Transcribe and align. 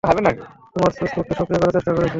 তোমার 0.73 0.91
সোর্স 0.91 1.11
কোডকে 1.15 1.33
সক্রিয় 1.39 1.59
করার 1.61 1.75
চেষ্টা 1.75 1.91
করেছি! 1.91 2.09